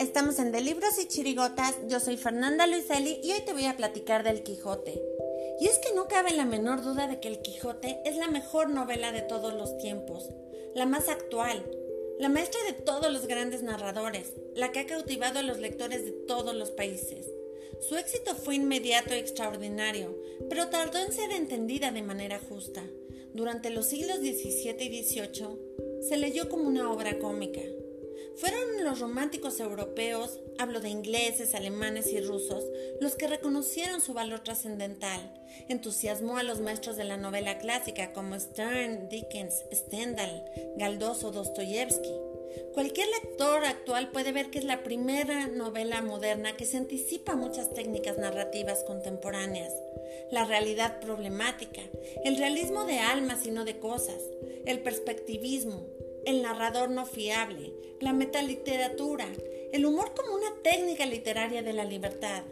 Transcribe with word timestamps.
estamos 0.00 0.38
en 0.38 0.50
De 0.50 0.62
Libros 0.62 0.98
y 0.98 1.06
Chirigotas. 1.06 1.76
Yo 1.86 2.00
soy 2.00 2.16
Fernanda 2.16 2.66
Luiselli 2.66 3.20
y 3.22 3.32
hoy 3.32 3.42
te 3.44 3.52
voy 3.52 3.66
a 3.66 3.76
platicar 3.76 4.24
del 4.24 4.42
Quijote. 4.42 4.98
Y 5.60 5.66
es 5.66 5.78
que 5.78 5.94
no 5.94 6.08
cabe 6.08 6.32
la 6.32 6.46
menor 6.46 6.82
duda 6.82 7.06
de 7.06 7.20
que 7.20 7.28
El 7.28 7.42
Quijote 7.42 8.00
es 8.06 8.16
la 8.16 8.28
mejor 8.28 8.70
novela 8.70 9.12
de 9.12 9.20
todos 9.20 9.52
los 9.52 9.76
tiempos, 9.76 10.30
la 10.74 10.86
más 10.86 11.10
actual, 11.10 11.62
la 12.18 12.30
maestra 12.30 12.60
de 12.66 12.72
todos 12.72 13.12
los 13.12 13.26
grandes 13.26 13.62
narradores, 13.62 14.32
la 14.54 14.72
que 14.72 14.80
ha 14.80 14.86
cautivado 14.86 15.38
a 15.38 15.42
los 15.42 15.58
lectores 15.58 16.02
de 16.06 16.12
todos 16.12 16.54
los 16.54 16.70
países. 16.70 17.26
Su 17.86 17.96
éxito 17.96 18.34
fue 18.34 18.54
inmediato 18.54 19.14
y 19.14 19.18
extraordinario, 19.18 20.18
pero 20.48 20.68
tardó 20.68 20.98
en 20.98 21.12
ser 21.12 21.30
entendida 21.30 21.90
de 21.90 22.02
manera 22.02 22.40
justa. 22.48 22.82
Durante 23.34 23.68
los 23.68 23.86
siglos 23.86 24.20
XVII 24.20 24.76
y 24.80 25.02
XVIII 25.02 26.08
se 26.08 26.16
leyó 26.16 26.48
como 26.48 26.68
una 26.68 26.90
obra 26.90 27.18
cómica. 27.18 27.60
Fueron 28.40 28.84
los 28.84 29.00
románticos 29.00 29.60
europeos, 29.60 30.40
hablo 30.56 30.80
de 30.80 30.88
ingleses, 30.88 31.54
alemanes 31.54 32.10
y 32.10 32.22
rusos, 32.22 32.64
los 32.98 33.14
que 33.14 33.26
reconocieron 33.26 34.00
su 34.00 34.14
valor 34.14 34.40
trascendental. 34.40 35.20
Entusiasmó 35.68 36.38
a 36.38 36.42
los 36.42 36.60
maestros 36.60 36.96
de 36.96 37.04
la 37.04 37.18
novela 37.18 37.58
clásica 37.58 38.14
como 38.14 38.40
Stern, 38.40 39.10
Dickens, 39.10 39.64
Stendhal, 39.70 40.42
Galdós 40.78 41.22
o 41.22 41.32
Dostoyevsky. 41.32 42.14
Cualquier 42.72 43.08
lector 43.08 43.62
actual 43.66 44.10
puede 44.10 44.32
ver 44.32 44.48
que 44.48 44.58
es 44.58 44.64
la 44.64 44.82
primera 44.82 45.46
novela 45.48 46.00
moderna 46.00 46.56
que 46.56 46.64
se 46.64 46.78
anticipa 46.78 47.36
muchas 47.36 47.74
técnicas 47.74 48.16
narrativas 48.16 48.84
contemporáneas. 48.84 49.74
La 50.32 50.46
realidad 50.46 50.98
problemática, 51.00 51.82
el 52.24 52.38
realismo 52.38 52.86
de 52.86 53.00
almas 53.00 53.44
y 53.44 53.50
no 53.50 53.66
de 53.66 53.78
cosas, 53.78 54.22
el 54.64 54.80
perspectivismo, 54.80 55.86
el 56.24 56.42
narrador 56.42 56.90
no 56.90 57.06
fiable, 57.06 57.72
la 58.00 58.12
metaliteratura, 58.12 59.26
el 59.72 59.86
humor 59.86 60.14
como 60.14 60.34
una 60.34 60.54
técnica 60.62 61.06
literaria 61.06 61.62
de 61.62 61.72
la 61.72 61.84
libertad. 61.84 62.42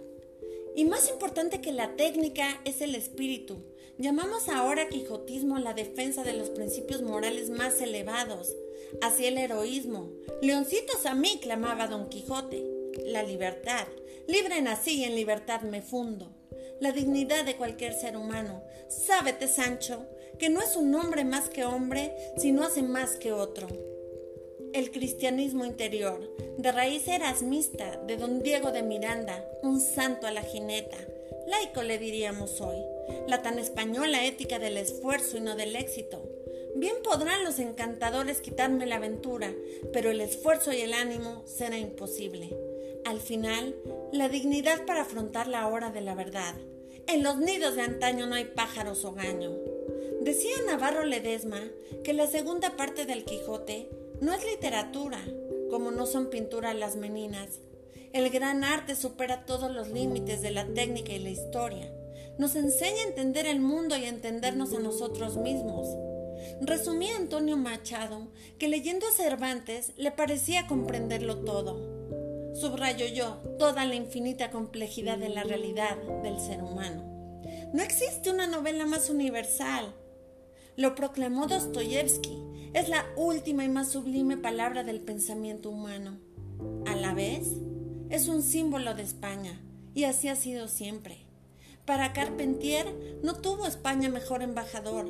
Y 0.75 0.85
más 0.85 1.09
importante 1.11 1.61
que 1.61 1.73
la 1.73 1.97
técnica 1.97 2.61
es 2.65 2.81
el 2.81 2.95
espíritu. 2.95 3.65
Llamamos 3.99 4.49
ahora 4.49 4.89
quijotismo 4.89 5.59
la 5.59 5.75
defensa 5.75 6.23
de 6.23 6.35
los 6.35 6.51
principios 6.51 7.03
morales 7.03 7.51
más 7.51 7.81
elevados. 7.81 8.55
Así 9.03 9.27
el 9.27 9.39
heroísmo. 9.39 10.13
Leoncitos 10.41 11.05
a 11.05 11.15
mí, 11.15 11.41
clamaba 11.43 11.89
Don 11.89 12.09
Quijote. 12.09 12.65
La 13.07 13.25
libertad. 13.25 13.89
Libre 14.29 14.63
nací 14.63 15.01
y 15.01 15.05
en 15.05 15.17
libertad 15.17 15.63
me 15.63 15.83
fundo. 15.83 16.31
La 16.81 16.93
dignidad 16.93 17.45
de 17.45 17.57
cualquier 17.57 17.93
ser 17.93 18.17
humano. 18.17 18.63
Sábete, 18.89 19.49
Sancho, 19.49 20.07
que 20.39 20.49
no 20.49 20.61
es 20.61 20.77
un 20.77 20.95
hombre 20.95 21.25
más 21.25 21.49
que 21.49 21.65
hombre, 21.65 22.15
sino 22.37 22.63
hace 22.63 22.83
más 22.83 23.17
que 23.17 23.33
otro. 23.33 23.67
El 24.73 24.91
cristianismo 24.91 25.65
interior, 25.65 26.31
de 26.59 26.73
raíz 26.73 27.09
erasmista 27.09 27.97
de 28.07 28.17
don 28.17 28.43
Diego 28.43 28.71
de 28.71 28.83
Miranda, 28.83 29.45
un 29.63 29.81
santo 29.81 30.27
a 30.27 30.31
la 30.31 30.43
jineta, 30.43 30.99
laico 31.47 31.83
le 31.83 31.99
diríamos 31.99 32.61
hoy, 32.61 32.77
la 33.27 33.43
tan 33.43 33.59
española 33.59 34.25
ética 34.25 34.59
del 34.59 34.77
esfuerzo 34.77 35.39
y 35.39 35.41
no 35.41 35.57
del 35.57 35.75
éxito. 35.75 36.23
Bien 36.77 36.97
podrán 37.03 37.45
los 37.45 37.59
encantadores 37.59 38.41
quitarme 38.41 38.87
la 38.87 38.97
aventura, 38.97 39.53
pero 39.93 40.11
el 40.11 40.21
esfuerzo 40.21 40.73
y 40.73 40.81
el 40.83 40.93
ánimo 40.93 41.43
será 41.47 41.79
imposible. 41.79 42.57
Al 43.05 43.21
final, 43.21 43.75
la 44.13 44.29
dignidad 44.29 44.85
para 44.85 45.03
afrontar 45.03 45.49
la 45.49 45.67
hora 45.67 45.91
de 45.91 46.03
la 46.03 46.15
verdad. 46.15 46.55
En 47.07 47.23
los 47.23 47.39
nidos 47.39 47.75
de 47.75 47.83
antaño 47.83 48.27
no 48.27 48.35
hay 48.35 48.45
pájaros 48.45 49.05
o 49.05 49.13
gaño. 49.13 49.78
Decía 50.29 50.57
Navarro 50.67 51.07
Ledesma 51.07 51.59
que 52.05 52.13
la 52.13 52.27
segunda 52.27 52.77
parte 52.77 53.07
del 53.07 53.25
Quijote 53.25 53.89
no 54.21 54.35
es 54.35 54.45
literatura, 54.45 55.19
como 55.71 55.91
no 55.91 56.05
son 56.05 56.29
pintura 56.29 56.75
las 56.75 56.97
meninas. 56.97 57.61
El 58.13 58.29
gran 58.29 58.63
arte 58.63 58.95
supera 58.95 59.47
todos 59.47 59.73
los 59.73 59.89
límites 59.89 60.43
de 60.43 60.51
la 60.51 60.67
técnica 60.67 61.15
y 61.15 61.21
la 61.21 61.31
historia. 61.31 61.91
Nos 62.37 62.57
enseña 62.57 63.05
a 63.05 63.09
entender 63.09 63.47
el 63.47 63.61
mundo 63.61 63.97
y 63.97 64.05
a 64.05 64.11
entendernos 64.11 64.75
a 64.75 64.81
nosotros 64.81 65.39
mismos. 65.39 65.89
Resumía 66.61 67.17
Antonio 67.17 67.57
Machado 67.57 68.29
que 68.59 68.69
leyendo 68.69 69.07
a 69.09 69.13
Cervantes 69.13 69.93
le 69.97 70.13
parecía 70.13 70.67
comprenderlo 70.67 71.39
todo. 71.39 72.53
Subrayo 72.55 73.07
yo 73.07 73.39
toda 73.59 73.87
la 73.87 73.95
infinita 73.95 74.51
complejidad 74.51 75.17
de 75.17 75.31
la 75.31 75.45
realidad 75.45 75.97
del 76.23 76.39
ser 76.39 76.63
humano. 76.63 77.41
No 77.73 77.83
existe 77.83 78.31
una 78.31 78.47
novela 78.47 78.85
más 78.85 79.09
universal, 79.09 79.95
lo 80.79 80.95
proclamó 80.95 81.49
Dostoyevsky. 81.49 82.39
Es 82.73 82.89
la 82.89 83.05
última 83.17 83.65
y 83.65 83.69
más 83.69 83.91
sublime 83.91 84.37
palabra 84.37 84.85
del 84.85 85.01
pensamiento 85.01 85.71
humano. 85.71 86.21
A 86.87 86.95
la 86.95 87.15
vez, 87.15 87.49
es 88.11 88.29
un 88.29 88.45
símbolo 88.45 88.95
de 88.95 89.03
España, 89.03 89.61
y 89.95 90.05
así 90.05 90.29
ha 90.29 90.37
sido 90.37 90.69
siempre. 90.69 91.27
Para 91.85 92.13
Carpentier 92.13 93.19
no 93.25 93.35
tuvo 93.35 93.67
España 93.67 94.09
mejor 94.09 94.41
embajador. 94.41 95.09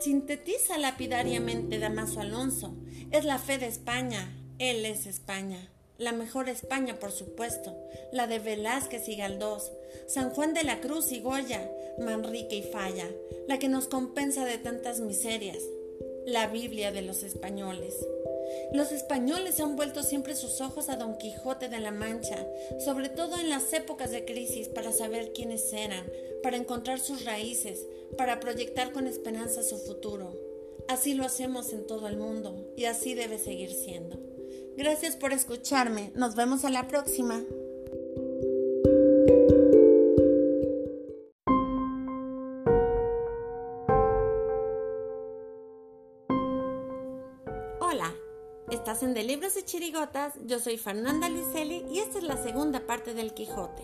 Sintetiza 0.00 0.76
lapidariamente 0.76 1.78
Damaso 1.78 2.20
Alonso. 2.20 2.74
Es 3.12 3.24
la 3.24 3.38
fe 3.38 3.58
de 3.58 3.66
España. 3.66 4.36
Él 4.58 4.84
es 4.86 5.06
España 5.06 5.70
la 6.02 6.12
mejor 6.12 6.48
España, 6.48 6.98
por 6.98 7.12
supuesto, 7.12 7.76
la 8.10 8.26
de 8.26 8.40
Velázquez 8.40 9.08
y 9.08 9.16
Galdós, 9.16 9.70
San 10.06 10.30
Juan 10.30 10.52
de 10.52 10.64
la 10.64 10.80
Cruz 10.80 11.12
y 11.12 11.20
Goya, 11.20 11.70
Manrique 11.98 12.56
y 12.56 12.62
Falla, 12.62 13.08
la 13.46 13.58
que 13.58 13.68
nos 13.68 13.86
compensa 13.86 14.44
de 14.44 14.58
tantas 14.58 15.00
miserias, 15.00 15.58
la 16.26 16.48
Biblia 16.48 16.90
de 16.90 17.02
los 17.02 17.22
españoles. 17.22 17.94
Los 18.72 18.90
españoles 18.90 19.60
han 19.60 19.76
vuelto 19.76 20.02
siempre 20.02 20.34
sus 20.34 20.60
ojos 20.60 20.88
a 20.88 20.96
Don 20.96 21.16
Quijote 21.16 21.68
de 21.68 21.78
la 21.78 21.92
Mancha, 21.92 22.46
sobre 22.84 23.08
todo 23.08 23.38
en 23.38 23.48
las 23.48 23.72
épocas 23.72 24.10
de 24.10 24.24
crisis, 24.24 24.68
para 24.68 24.92
saber 24.92 25.32
quiénes 25.32 25.72
eran, 25.72 26.04
para 26.42 26.56
encontrar 26.56 26.98
sus 26.98 27.24
raíces, 27.24 27.86
para 28.18 28.40
proyectar 28.40 28.92
con 28.92 29.06
esperanza 29.06 29.62
su 29.62 29.78
futuro. 29.78 30.36
Así 30.88 31.14
lo 31.14 31.24
hacemos 31.24 31.72
en 31.72 31.86
todo 31.86 32.08
el 32.08 32.16
mundo 32.16 32.72
y 32.76 32.86
así 32.86 33.14
debe 33.14 33.38
seguir 33.38 33.70
siendo. 33.72 34.31
Gracias 34.76 35.16
por 35.16 35.32
escucharme. 35.32 36.12
Nos 36.14 36.34
vemos 36.34 36.64
a 36.64 36.70
la 36.70 36.88
próxima. 36.88 37.42
Hola, 47.80 48.14
estás 48.70 49.02
en 49.02 49.12
De 49.12 49.22
Libros 49.24 49.56
y 49.58 49.62
Chirigotas. 49.62 50.34
Yo 50.46 50.58
soy 50.58 50.78
Fernanda 50.78 51.28
Luiselli 51.28 51.84
y 51.90 51.98
esta 51.98 52.18
es 52.18 52.24
la 52.24 52.42
segunda 52.42 52.86
parte 52.86 53.12
del 53.12 53.34
Quijote. 53.34 53.82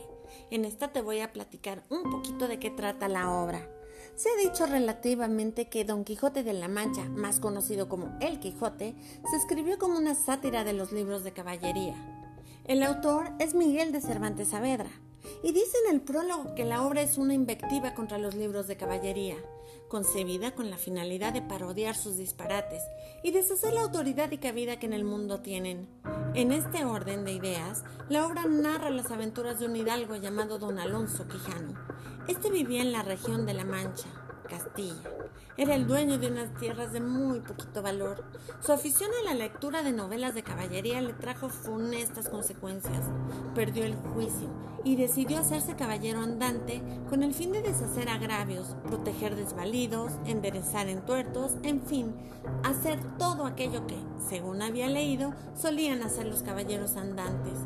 En 0.50 0.64
esta 0.64 0.92
te 0.92 1.02
voy 1.02 1.20
a 1.20 1.32
platicar 1.32 1.82
un 1.90 2.10
poquito 2.10 2.48
de 2.48 2.58
qué 2.58 2.70
trata 2.70 3.08
la 3.08 3.30
obra. 3.30 3.77
Se 4.16 4.28
ha 4.28 4.36
dicho 4.36 4.66
relativamente 4.66 5.68
que 5.68 5.84
Don 5.84 6.04
Quijote 6.04 6.42
de 6.42 6.52
la 6.52 6.68
Mancha, 6.68 7.04
más 7.04 7.40
conocido 7.40 7.88
como 7.88 8.16
El 8.20 8.40
Quijote, 8.40 8.94
se 9.30 9.36
escribió 9.36 9.78
como 9.78 9.98
una 9.98 10.14
sátira 10.14 10.64
de 10.64 10.72
los 10.72 10.92
libros 10.92 11.24
de 11.24 11.32
caballería. 11.32 11.94
El 12.64 12.82
autor 12.82 13.30
es 13.38 13.54
Miguel 13.54 13.92
de 13.92 14.00
Cervantes 14.00 14.48
Saavedra, 14.48 14.90
y 15.42 15.52
dice 15.52 15.76
en 15.86 15.94
el 15.94 16.00
prólogo 16.00 16.54
que 16.54 16.64
la 16.64 16.82
obra 16.82 17.02
es 17.02 17.18
una 17.18 17.34
invectiva 17.34 17.94
contra 17.94 18.18
los 18.18 18.34
libros 18.34 18.66
de 18.66 18.76
caballería, 18.76 19.36
concebida 19.88 20.54
con 20.54 20.70
la 20.70 20.76
finalidad 20.76 21.32
de 21.32 21.42
parodiar 21.42 21.96
sus 21.96 22.16
disparates 22.16 22.82
y 23.22 23.30
deshacer 23.30 23.72
la 23.72 23.82
autoridad 23.82 24.30
y 24.30 24.38
cabida 24.38 24.78
que 24.78 24.86
en 24.86 24.92
el 24.92 25.04
mundo 25.04 25.40
tienen. 25.40 25.88
En 26.34 26.52
este 26.52 26.84
orden 26.84 27.24
de 27.24 27.32
ideas, 27.32 27.84
la 28.08 28.26
obra 28.26 28.44
narra 28.44 28.90
las 28.90 29.10
aventuras 29.10 29.58
de 29.58 29.66
un 29.66 29.76
hidalgo 29.76 30.16
llamado 30.16 30.58
don 30.58 30.78
Alonso 30.78 31.26
Quijano, 31.26 31.74
este 32.28 32.50
vivía 32.50 32.82
en 32.82 32.92
la 32.92 33.02
región 33.02 33.46
de 33.46 33.54
La 33.54 33.64
Mancha, 33.64 34.08
Castilla. 34.48 34.94
Era 35.56 35.74
el 35.74 35.86
dueño 35.86 36.18
de 36.18 36.28
unas 36.28 36.52
tierras 36.54 36.92
de 36.92 37.00
muy 37.00 37.40
poquito 37.40 37.82
valor. 37.82 38.24
Su 38.60 38.72
afición 38.72 39.10
a 39.20 39.24
la 39.24 39.34
lectura 39.34 39.82
de 39.82 39.92
novelas 39.92 40.34
de 40.34 40.42
caballería 40.42 41.00
le 41.00 41.12
trajo 41.12 41.48
funestas 41.48 42.28
consecuencias. 42.28 43.04
Perdió 43.54 43.84
el 43.84 43.94
juicio 43.94 44.48
y 44.84 44.96
decidió 44.96 45.38
hacerse 45.38 45.76
caballero 45.76 46.20
andante 46.20 46.82
con 47.08 47.22
el 47.22 47.34
fin 47.34 47.52
de 47.52 47.62
deshacer 47.62 48.08
agravios, 48.08 48.76
proteger 48.86 49.36
desvalidos, 49.36 50.12
enderezar 50.24 50.88
entuertos, 50.88 51.56
en 51.62 51.82
fin, 51.82 52.14
hacer 52.64 52.98
todo 53.18 53.44
aquello 53.46 53.86
que, 53.86 53.98
según 54.28 54.62
había 54.62 54.88
leído, 54.88 55.34
solían 55.54 56.02
hacer 56.02 56.26
los 56.26 56.42
caballeros 56.42 56.96
andantes. 56.96 57.58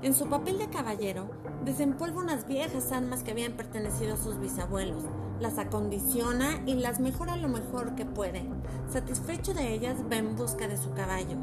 En 0.00 0.14
su 0.14 0.26
papel 0.26 0.58
de 0.58 0.68
caballero, 0.68 1.28
desempolva 1.64 2.20
unas 2.20 2.46
viejas 2.46 2.92
armas 2.92 3.24
que 3.24 3.32
habían 3.32 3.54
pertenecido 3.54 4.14
a 4.14 4.16
sus 4.16 4.38
bisabuelos, 4.38 5.02
las 5.40 5.58
acondiciona 5.58 6.62
y 6.66 6.74
las 6.74 7.00
mejora 7.00 7.36
lo 7.36 7.48
mejor 7.48 7.96
que 7.96 8.04
puede. 8.06 8.48
Satisfecho 8.92 9.54
de 9.54 9.74
ellas, 9.74 9.96
va 10.10 10.16
en 10.16 10.36
busca 10.36 10.68
de 10.68 10.76
su 10.76 10.92
caballo. 10.92 11.36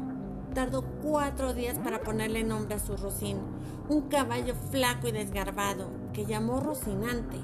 Tardó 0.54 0.82
cuatro 1.02 1.52
días 1.52 1.78
para 1.78 2.00
ponerle 2.00 2.44
nombre 2.44 2.76
a 2.76 2.78
su 2.78 2.96
Rocín, 2.96 3.36
un 3.90 4.08
caballo 4.08 4.54
flaco 4.70 5.06
y 5.06 5.12
desgarbado, 5.12 5.90
que 6.14 6.24
llamó 6.24 6.60
Rocinante. 6.60 7.36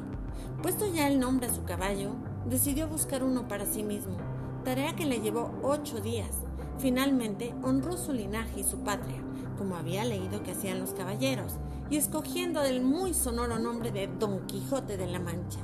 Puesto 0.62 0.86
ya 0.86 1.08
el 1.08 1.20
nombre 1.20 1.48
a 1.48 1.54
su 1.54 1.64
caballo, 1.64 2.12
decidió 2.46 2.88
buscar 2.88 3.22
uno 3.22 3.48
para 3.48 3.66
sí 3.66 3.82
mismo, 3.82 4.16
tarea 4.64 4.96
que 4.96 5.04
le 5.04 5.20
llevó 5.20 5.50
ocho 5.62 6.00
días 6.00 6.30
Finalmente 6.78 7.54
honró 7.62 7.96
su 7.96 8.12
linaje 8.12 8.60
y 8.60 8.64
su 8.64 8.78
patria, 8.78 9.22
como 9.58 9.76
había 9.76 10.04
leído 10.04 10.42
que 10.42 10.52
hacían 10.52 10.80
los 10.80 10.92
caballeros, 10.92 11.54
y 11.90 11.96
escogiendo 11.96 12.62
el 12.62 12.82
muy 12.82 13.14
sonoro 13.14 13.58
nombre 13.58 13.92
de 13.92 14.06
Don 14.06 14.46
Quijote 14.46 14.96
de 14.96 15.06
la 15.06 15.20
Mancha. 15.20 15.60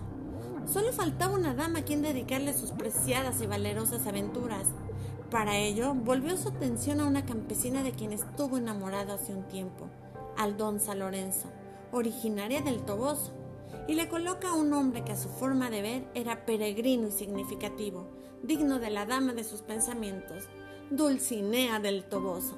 Solo 0.67 0.93
faltaba 0.93 1.35
una 1.35 1.55
dama 1.55 1.81
a 1.81 1.83
quien 1.83 2.03
dedicarle 2.03 2.53
sus 2.53 2.73
preciadas 2.73 3.41
y 3.41 3.47
valerosas 3.47 4.07
aventuras. 4.07 4.67
Para 5.31 5.57
ello, 5.57 5.95
volvió 5.95 6.37
su 6.37 6.49
atención 6.49 7.01
a 7.01 7.07
una 7.07 7.25
campesina 7.25 7.83
de 7.83 7.93
quien 7.93 8.13
estuvo 8.13 8.59
enamorado 8.59 9.15
hace 9.15 9.35
un 9.35 9.45
tiempo, 9.49 9.89
Aldonza 10.37 10.95
Lorenzo, 10.95 11.49
originaria 11.91 12.61
del 12.61 12.83
Toboso, 12.83 13.33
y 13.87 13.95
le 13.95 14.09
coloca 14.09 14.53
un 14.53 14.73
hombre 14.75 15.05
que 15.05 15.13
a 15.13 15.17
su 15.17 15.29
forma 15.31 15.71
de 15.71 15.83
ver 15.83 16.09
era 16.15 16.45
peregrino 16.45 17.09
y 17.09 17.13
significativo, 17.13 18.07
digno 18.43 18.79
de 18.79 18.91
la 18.91 19.07
dama 19.07 19.33
de 19.33 19.45
sus 19.45 19.63
pensamientos, 19.63 20.45
Dulcinea 20.91 21.81
del 21.81 22.05
Toboso. 22.05 22.57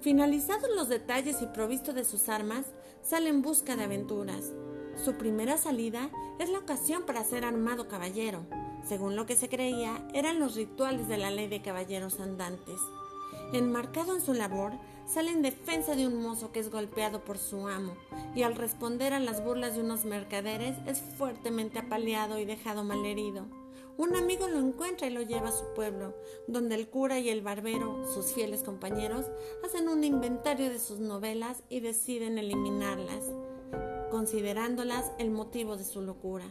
Finalizados 0.00 0.70
los 0.76 0.88
detalles 0.88 1.42
y 1.42 1.46
provisto 1.46 1.92
de 1.92 2.04
sus 2.04 2.28
armas, 2.28 2.64
sale 3.02 3.28
en 3.28 3.42
busca 3.42 3.74
de 3.74 3.82
aventuras. 3.82 4.52
Su 5.04 5.14
primera 5.14 5.56
salida 5.56 6.10
es 6.38 6.48
la 6.48 6.60
ocasión 6.60 7.02
para 7.02 7.24
ser 7.24 7.44
armado 7.44 7.88
caballero. 7.88 8.46
Según 8.86 9.16
lo 9.16 9.26
que 9.26 9.34
se 9.34 9.48
creía, 9.48 10.06
eran 10.14 10.38
los 10.38 10.54
rituales 10.54 11.08
de 11.08 11.18
la 11.18 11.32
ley 11.32 11.48
de 11.48 11.60
caballeros 11.60 12.20
andantes. 12.20 12.78
Enmarcado 13.52 14.14
en 14.14 14.22
su 14.22 14.32
labor, 14.32 14.70
sale 15.04 15.32
en 15.32 15.42
defensa 15.42 15.96
de 15.96 16.06
un 16.06 16.22
mozo 16.22 16.52
que 16.52 16.60
es 16.60 16.70
golpeado 16.70 17.24
por 17.24 17.36
su 17.36 17.66
amo, 17.66 17.96
y 18.36 18.42
al 18.42 18.54
responder 18.54 19.12
a 19.12 19.18
las 19.18 19.42
burlas 19.42 19.74
de 19.74 19.80
unos 19.80 20.04
mercaderes 20.04 20.76
es 20.86 21.00
fuertemente 21.18 21.80
apaleado 21.80 22.38
y 22.38 22.44
dejado 22.44 22.84
malherido. 22.84 23.65
Un 23.98 24.14
amigo 24.14 24.46
lo 24.46 24.58
encuentra 24.58 25.06
y 25.06 25.10
lo 25.10 25.22
lleva 25.22 25.48
a 25.48 25.52
su 25.52 25.64
pueblo, 25.74 26.14
donde 26.46 26.74
el 26.74 26.88
cura 26.88 27.18
y 27.18 27.30
el 27.30 27.40
barbero, 27.40 28.04
sus 28.12 28.32
fieles 28.32 28.62
compañeros, 28.62 29.24
hacen 29.64 29.88
un 29.88 30.04
inventario 30.04 30.68
de 30.68 30.78
sus 30.78 30.98
novelas 30.98 31.62
y 31.70 31.80
deciden 31.80 32.36
eliminarlas, 32.36 33.24
considerándolas 34.10 35.12
el 35.18 35.30
motivo 35.30 35.78
de 35.78 35.84
su 35.84 36.02
locura. 36.02 36.44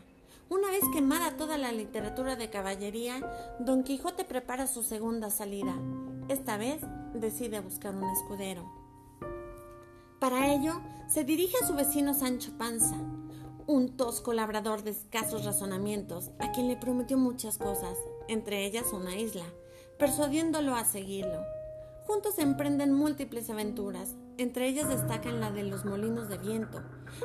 Una 0.49 0.69
vez 0.69 0.83
quemada 0.91 1.37
toda 1.37 1.57
la 1.57 1.71
literatura 1.71 2.35
de 2.35 2.49
caballería, 2.49 3.55
Don 3.59 3.83
Quijote 3.83 4.25
prepara 4.25 4.65
su 4.65 4.81
segunda 4.81 5.29
salida. 5.29 5.75
Esta 6.29 6.57
vez 6.57 6.81
decide 7.13 7.59
buscar 7.59 7.95
un 7.95 8.09
escudero. 8.09 8.63
Para 10.19 10.51
ello, 10.51 10.81
se 11.07 11.23
dirige 11.23 11.57
a 11.61 11.67
su 11.67 11.75
vecino 11.75 12.13
Sancho 12.15 12.57
Panza, 12.57 12.95
un 13.67 13.97
tosco 13.97 14.33
labrador 14.33 14.83
de 14.83 14.91
escasos 14.91 15.45
razonamientos, 15.45 16.31
a 16.39 16.51
quien 16.51 16.67
le 16.67 16.77
prometió 16.77 17.17
muchas 17.17 17.57
cosas, 17.57 17.97
entre 18.27 18.65
ellas 18.65 18.93
una 18.93 19.15
isla, 19.15 19.45
persuadiéndolo 19.97 20.75
a 20.75 20.85
seguirlo. 20.85 21.43
Juntos 22.05 22.37
emprenden 22.37 22.93
múltiples 22.93 23.49
aventuras, 23.49 24.15
entre 24.37 24.67
ellas 24.67 24.89
destacan 24.89 25.39
la 25.39 25.51
de 25.51 25.63
los 25.63 25.85
molinos 25.85 26.29
de 26.29 26.37
viento, 26.37 26.83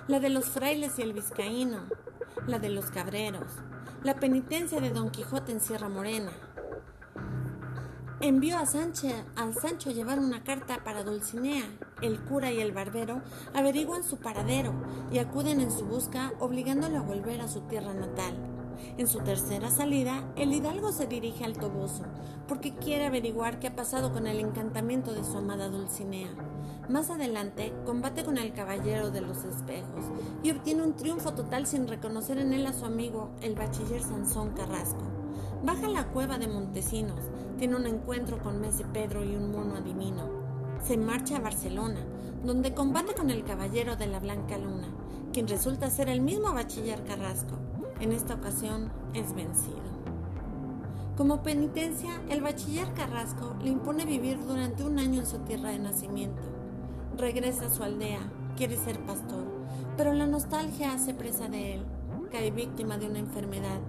la 0.09 0.21
de 0.21 0.31
los 0.31 0.47
frailes 0.47 0.99
y 0.99 1.03
el 1.03 1.13
vizcaíno, 1.13 1.81
la 2.47 2.59
de 2.59 2.71
los 2.71 2.87
cabreros, 2.87 3.53
la 4.03 4.19
penitencia 4.19 4.81
de 4.81 4.91
Don 4.91 5.11
Quijote 5.11 5.53
en 5.53 5.61
Sierra 5.61 5.89
Morena, 5.89 6.33
envió 8.21 8.59
a, 8.59 8.67
Sancho 8.67 9.09
a 9.37 9.93
llevar 9.93 10.19
una 10.19 10.45
carta 10.45 10.85
para 10.85 11.03
Dulcinea. 11.03 11.65
El 12.03 12.21
cura 12.21 12.51
y 12.51 12.61
el 12.61 12.73
barbero 12.73 13.23
averiguan 13.55 14.03
su 14.03 14.19
paradero 14.19 14.73
y 15.13 15.19
acuden 15.19 15.61
en 15.61 15.71
su 15.71 15.85
busca, 15.85 16.33
obligándolo 16.41 16.99
a 16.99 17.03
volver 17.03 17.41
a 17.41 17.49
su 17.49 17.61
tierra 17.63 17.93
natal. 17.93 18.35
En 18.97 19.07
su 19.07 19.19
tercera 19.21 19.71
salida, 19.71 20.25
el 20.37 20.53
hidalgo 20.53 20.93
se 20.93 21.07
dirige 21.07 21.45
al 21.45 21.59
Toboso, 21.59 22.05
porque 22.49 22.75
quiere 22.75 23.07
averiguar 23.07 23.59
qué 23.59 23.69
ha 23.69 23.77
pasado 23.77 24.13
con 24.13 24.27
el 24.27 24.41
encantamiento 24.41 25.13
de 25.13 25.25
su 25.25 25.37
amada 25.37 25.69
Dulcinea. 25.69 26.31
Más 26.89 27.11
adelante, 27.11 27.73
combate 27.85 28.25
con 28.25 28.39
el 28.39 28.53
caballero 28.53 29.11
de 29.11 29.21
los 29.21 29.45
espejos 29.45 30.07
y 30.43 30.51
obtiene 30.51 30.83
un 30.83 30.97
triunfo 30.97 31.35
total 31.35 31.67
sin 31.67 31.87
reconocer 31.87 32.39
en 32.39 32.53
él 32.53 32.67
a 32.67 32.73
su 32.73 32.85
amigo, 32.85 33.31
el 33.43 33.55
bachiller 33.55 34.03
Sansón 34.03 34.51
Carrasco. 34.55 35.05
Baja 35.63 35.87
a 35.87 35.91
la 35.91 36.09
cueva 36.09 36.39
de 36.39 36.49
Montesinos, 36.49 37.21
tiene 37.59 37.77
un 37.77 37.87
encuentro 37.87 38.39
con 38.39 38.61
Messi 38.61 38.85
Pedro 38.85 39.23
y 39.23 39.37
un 39.37 39.53
mono 39.53 39.77
adivino. 39.77 40.40
Se 40.83 40.97
marcha 40.97 41.37
a 41.37 41.41
Barcelona, 41.41 42.01
donde 42.45 42.75
combate 42.75 43.15
con 43.15 43.31
el 43.31 43.45
caballero 43.45 43.97
de 43.97 44.07
la 44.07 44.19
Blanca 44.19 44.59
Luna, 44.59 44.89
quien 45.33 45.47
resulta 45.47 45.91
ser 45.91 46.09
el 46.09 46.21
mismo 46.21 46.53
bachiller 46.53 47.05
Carrasco. 47.05 47.57
En 48.01 48.13
esta 48.13 48.35
ocasión 48.35 48.91
es 49.15 49.35
vencido. 49.35 49.91
Como 51.17 51.43
penitencia, 51.43 52.23
el 52.31 52.41
bachiller 52.41 52.93
Carrasco 52.95 53.55
le 53.63 53.69
impone 53.69 54.07
vivir 54.07 54.39
durante 54.47 54.83
un 54.83 54.99
año 54.99 55.21
en 55.21 55.27
su 55.27 55.39
tierra 55.41 55.69
de 55.71 55.79
nacimiento. 55.79 56.43
Regresa 57.19 57.67
a 57.67 57.71
su 57.71 57.83
aldea, 57.83 58.21
quiere 58.57 58.77
ser 58.77 58.99
pastor, 59.01 59.45
pero 59.99 60.15
la 60.15 60.27
nostalgia 60.27 60.95
hace 60.95 61.13
presa 61.13 61.49
de 61.49 61.75
él, 61.75 61.85
cae 62.33 62.51
víctima 62.51 62.97
de 62.97 63.07
una 63.07 63.19
enfermedad 63.19 63.81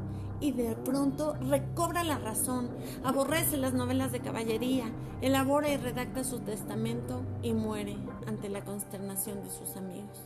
y 0.42 0.52
de 0.52 0.76
pronto 0.76 1.36
recobra 1.36 2.04
la 2.04 2.18
razón, 2.18 2.70
aborrece 3.04 3.56
las 3.56 3.74
novelas 3.74 4.12
de 4.12 4.20
caballería, 4.20 4.92
elabora 5.22 5.70
y 5.70 5.78
redacta 5.78 6.24
su 6.24 6.40
testamento 6.40 7.22
y 7.42 7.54
muere 7.54 7.96
ante 8.28 8.50
la 8.50 8.66
consternación 8.66 9.44
de 9.44 9.50
sus 9.50 9.78
amigos. 9.78 10.26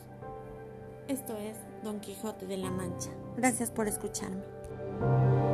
Esto 1.07 1.38
es 1.38 1.57
Don 1.83 2.00
Quijote 2.00 2.47
de 2.47 2.57
la 2.57 2.71
Mancha. 2.71 3.12
Gracias 3.38 3.69
por 3.69 3.88
escucharme. 3.88 5.44